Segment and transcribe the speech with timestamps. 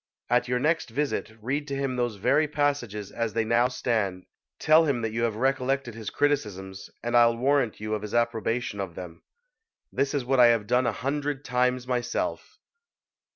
[0.31, 4.25] At your next visit, read to him those very passages as they now stand;
[4.57, 8.79] tell him that you have recollected his criticisms; and I'll warrant you of his approbation
[8.79, 9.21] of them.
[9.93, 12.57] This is what I have done a hundred times myself."